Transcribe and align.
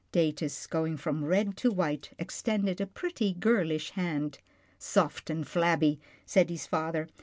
Datus, 0.11 0.65
going 0.65 0.97
from 0.97 1.23
red 1.23 1.55
to 1.57 1.71
white, 1.71 2.09
extended 2.17 2.81
a 2.81 2.87
pretty, 2.87 3.33
girlish 3.33 3.91
hand." 3.91 4.39
Soft 4.79 5.29
and 5.29 5.47
flabby," 5.47 5.99
said 6.25 6.49
his 6.49 6.65
father. 6.65 7.07